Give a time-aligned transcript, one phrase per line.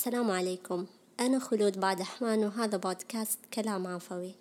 [0.00, 0.86] السلام عليكم.
[1.20, 4.34] أنا خلود بعد أحمان وهذا بودكاست كلام عفوي.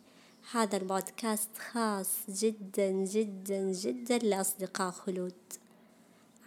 [0.51, 5.33] هذا البودكاست خاص جدا جدا جدا لأصدقاء خلود.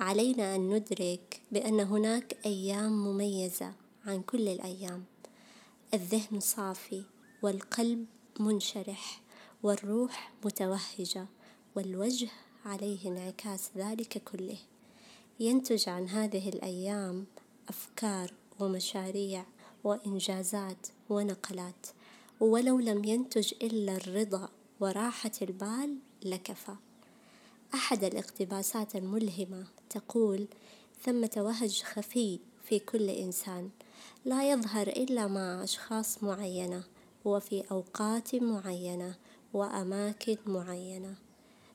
[0.01, 3.73] علينا أن ندرك بأن هناك أيام مميزة
[4.07, 5.05] عن كل الأيام.
[5.95, 7.03] الذهن صافي
[7.43, 8.07] والقلب
[8.41, 9.21] منشرح
[9.63, 11.27] والروح متوهجة
[11.77, 12.29] والوجه
[12.65, 14.59] عليه انعكاس ذلك كله.
[15.41, 17.27] ينتج عن هذه الأيام
[17.69, 18.33] أفكار
[18.63, 19.45] ومشاريع
[19.85, 21.87] وإنجازات ونقلات
[22.41, 24.49] ولو لم ينتج إلا الرضا
[24.81, 26.77] وراحة البال لكفى.
[27.75, 30.47] أحد الاقتباسات الملهمة تقول
[31.05, 33.71] ثمة وهج خفي في كل إنسان
[34.25, 36.85] لا يظهر إلا مع أشخاص معينة
[37.25, 39.15] وفي أوقات معينة
[39.53, 41.15] وأماكن معينة.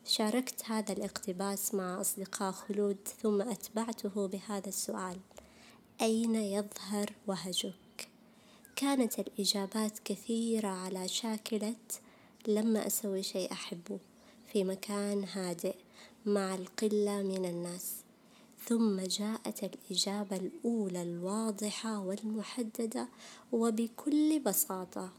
[0.06, 5.20] شاركت هذا الاقتباس مع أصدقاء خلود ثم أتبعته بهذا السؤال.
[6.02, 8.10] أين يظهر وهجك؟
[8.76, 11.76] كانت الإجابات كثيرة على شاكلة
[12.48, 14.00] لما أسوي شيء أحبه
[14.52, 15.76] في مكان هادئ
[16.26, 17.96] مع القلة من الناس
[18.66, 23.08] ثم جاءت الإجابة الأولى الواضحة والمحددة
[23.52, 25.10] وبكل بساطة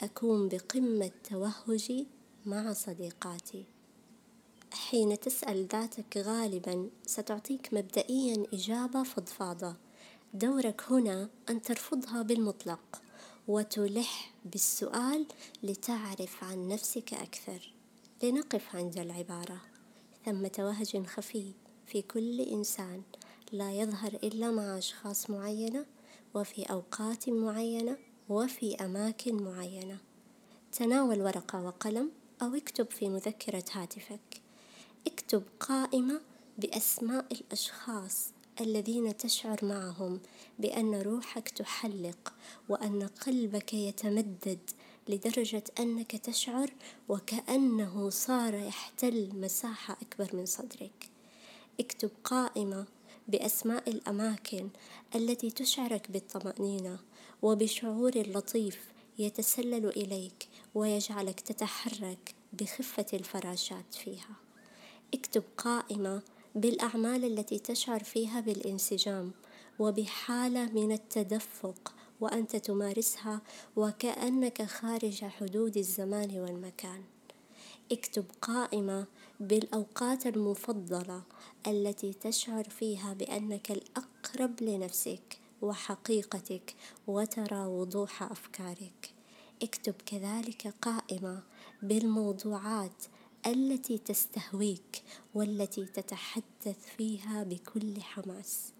[0.00, 2.06] أكون بقمة توهجي
[2.46, 3.64] مع صديقاتي
[4.72, 9.76] حين تسأل ذاتك غالبا ستعطيك مبدئيا إجابة فضفاضة
[10.34, 13.02] دورك هنا أن ترفضها بالمطلق
[13.48, 15.26] وتلح بالسؤال
[15.62, 17.74] لتعرف عن نفسك أكثر.
[18.22, 19.60] لنقف عند العبارة.
[20.26, 21.52] ثمة وهج خفي
[21.86, 23.02] في كل إنسان.
[23.52, 25.86] لا يظهر إلا مع أشخاص معينة
[26.34, 27.96] وفي أوقات معينة
[28.28, 29.98] وفي أماكن معينة.
[30.72, 32.10] تناول ورقة وقلم
[32.42, 34.40] أو اكتب في مذكرة هاتفك.
[35.06, 36.20] اكتب قائمة
[36.58, 40.20] بأسماء الأشخاص الذين تشعر معهم
[40.58, 42.32] بأن روحك تحلق
[42.68, 44.58] وأن قلبك يتمدد
[45.08, 46.70] لدرجة أنك تشعر
[47.08, 51.08] وكأنه صار يحتل مساحة أكبر من صدرك.
[51.80, 52.86] اكتب قائمة
[53.28, 54.68] بأسماء الأماكن
[55.14, 56.98] التي تشعرك بالطمأنينة
[57.42, 58.88] وبشعور لطيف
[59.18, 64.36] يتسلل إليك ويجعلك تتحرك بخفة الفراشات فيها.
[65.14, 66.22] اكتب قائمة
[66.54, 69.32] بالأعمال التي تشعر فيها بالانسجام
[69.78, 73.40] وبحالة من التدفق وأنت تمارسها
[73.76, 77.02] وكأنك خارج حدود الزمان والمكان.
[77.92, 79.06] اكتب قائمة
[79.40, 81.22] بالأوقات المفضلة
[81.66, 86.74] التي تشعر فيها بأنك الأقرب لنفسك وحقيقتك
[87.06, 89.14] وترى وضوح أفكارك.
[89.62, 91.42] اكتب كذلك قائمة
[91.82, 93.04] بالموضوعات
[93.46, 95.02] التي تستهويك
[95.34, 98.72] والتي تتحدث فيها بكل حماس.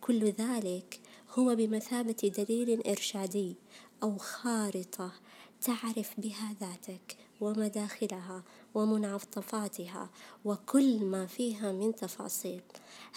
[0.00, 3.54] كل ذلك هو بمثابة دليل إرشادي
[4.02, 5.12] أو خارطة
[5.60, 8.42] تعرف بها ذاتك ومداخلها
[8.74, 10.10] ومنعطفاتها
[10.44, 12.62] وكل ما فيها من تفاصيل.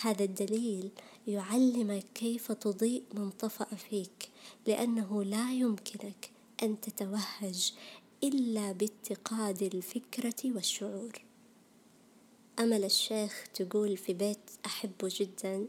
[0.02, 0.90] هذا الدليل
[1.28, 4.30] يعلمك كيف تضيء من طفأ فيك
[4.68, 6.32] لأنه لا يمكنك
[6.64, 7.74] أن تتوهج
[8.24, 11.22] إلا باتقاد الفكرة والشعور.
[12.60, 15.68] أمل الشيخ تقول في بيت أحبه جدا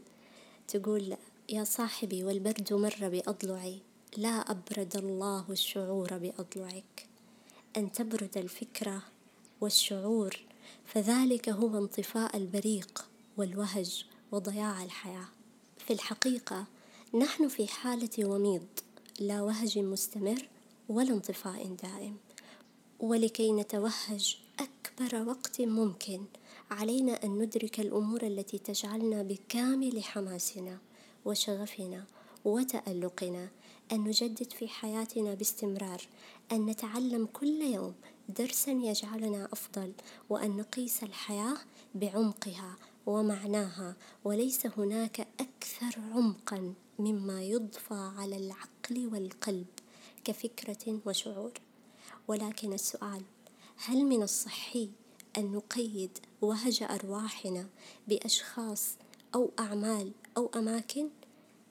[0.67, 1.17] تقول
[1.49, 3.79] يا صاحبي والبرد مر بأضلعي
[4.17, 7.07] لا أبرد الله الشعور بأضلعك.
[7.77, 9.03] أن تبرد الفكرة
[9.61, 10.39] والشعور
[10.85, 13.05] فذلك هو انطفاء البريق
[13.37, 15.27] والوهج وضياع الحياة.
[15.77, 16.65] في الحقيقة
[17.13, 18.67] نحن في حالة وميض
[19.19, 20.47] لا وهج مستمر
[20.89, 22.17] ولا انطفاء دائم.
[23.01, 26.25] ولكي نتوهج أكبر وقت ممكن.
[26.71, 30.77] علينا أن ندرك الأمور التي تجعلنا بكامل حماسنا
[31.25, 32.05] وشغفنا
[32.45, 33.49] وتألقنا.
[33.91, 36.01] أن نجدد في حياتنا باستمرار.
[36.51, 37.93] أن نتعلم كل يوم
[38.29, 39.91] درسا يجعلنا أفضل.
[40.29, 41.57] وأن نقيس الحياة
[41.95, 42.75] بعمقها
[43.05, 43.95] ومعناها.
[44.23, 49.67] وليس هناك أكثر عمقا مما يضفى على العقل والقلب
[50.23, 51.51] كفكرة وشعور.
[52.27, 53.21] ولكن السؤال
[53.85, 54.89] هل من الصحي
[55.37, 57.67] أن نقيد وهج أرواحنا
[58.07, 58.95] بأشخاص
[59.35, 61.09] أو أعمال أو أماكن؟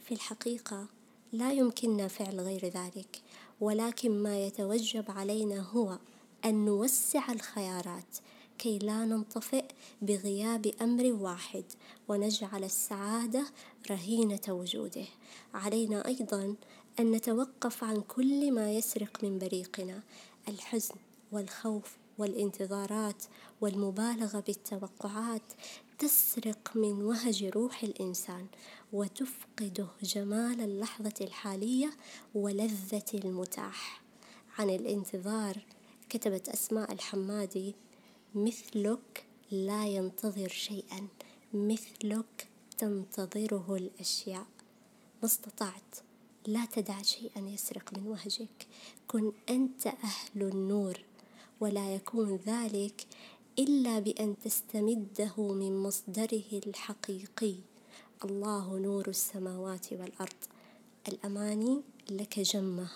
[0.05, 0.87] في الحقيقة
[1.33, 3.23] لا يمكننا فعل غير ذلك
[3.61, 5.99] ولكن ما يتوجب علينا هو
[6.45, 8.17] أن نوسع الخيارات
[8.59, 9.65] كي لا ننطفئ
[10.03, 11.65] بغياب أمر واحد
[12.09, 13.47] ونجعل السعادة
[13.91, 15.07] رهينة وجوده
[15.55, 16.55] علينا أيضا
[17.01, 20.03] أن نتوقف عن كل ما يسرق من بريقنا
[20.51, 20.95] الحزن
[21.33, 23.25] والخوف والانتظارات
[23.61, 25.43] والمبالغة بالتوقعات
[25.99, 28.47] تسرق من وهج روح الإنسان
[28.93, 31.91] وتفقده جمال اللحظة الحالية
[32.35, 34.03] ولذة المتاح.
[34.59, 35.59] عن الانتظار
[36.09, 37.75] كتبت أسماء الحمادي
[38.35, 41.09] مثلك لا ينتظر شيئا
[41.55, 42.49] مثلك
[42.79, 44.47] تنتظره الأشياء.
[45.23, 46.10] ما استطعت
[46.47, 48.67] لا تدع شيئا يسرق من وهجك.
[49.09, 51.01] كن أنت أهل النور
[51.61, 53.07] ولا يكون ذلك
[53.59, 57.55] إلا بأن تستمده من مصدره الحقيقي.
[58.25, 60.41] الله نور السماوات والأرض.
[61.09, 62.89] الأماني لك جمة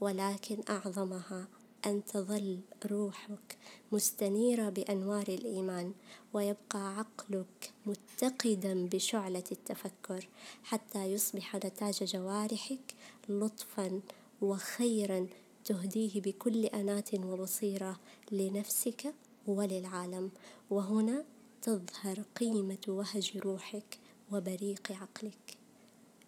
[0.00, 1.48] ولكن أعظمها
[1.86, 3.58] أن تظل روحك
[3.92, 5.92] مستنيرة بأنوار الإيمان
[6.32, 10.28] ويبقى عقلك متقدا بشعلة التفكر
[10.64, 12.94] حتى يصبح نتاج جوارحك
[13.28, 14.00] لطفا
[14.42, 15.26] وخيرا
[15.64, 18.00] تهديه بكل أناة وبصيرة
[18.32, 19.14] لنفسك
[19.46, 20.30] وللعالم.
[20.70, 21.24] وهنا
[21.62, 23.98] تظهر قيمة وهج روحك
[24.32, 25.56] وبريق عقلك.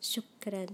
[0.00, 0.66] شكرا.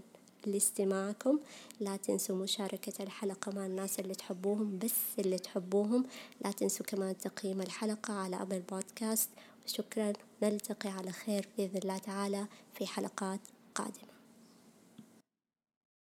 [0.46, 1.38] لاستماعكم.
[1.80, 6.04] لا تنسوا مشاركة الحلقة مع الناس اللي تحبوهم بس اللي تحبوهم.
[6.44, 9.30] لا تنسوا كمان تقييم الحلقة على أبل بودكاست
[9.64, 10.12] وشكرا.
[10.42, 13.40] نلتقي على خير بإذن الله تعالى في حلقات
[13.74, 14.11] قادمة.